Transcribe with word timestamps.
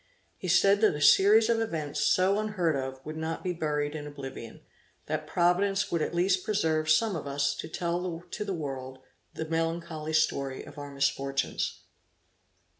He 0.35 0.47
said, 0.47 0.81
that 0.81 0.95
a 0.95 0.99
series 0.99 1.47
of 1.47 1.59
events 1.59 1.99
so 1.99 2.39
unheard 2.39 2.75
of 2.75 2.99
would 3.05 3.17
not 3.17 3.43
be 3.43 3.53
buried 3.53 3.93
in 3.93 4.07
oblivion; 4.07 4.61
that 5.05 5.27
Providence 5.27 5.91
would 5.91 6.01
at 6.01 6.15
least 6.15 6.43
preserve 6.43 6.89
some 6.89 7.15
of 7.15 7.27
us 7.27 7.53
to 7.57 7.69
tell 7.69 8.23
to 8.31 8.43
the 8.43 8.51
world 8.51 8.97
the 9.35 9.45
melancholy 9.45 10.13
story 10.13 10.63
of 10.63 10.79
our 10.79 10.89
misfortunes. 10.91 11.81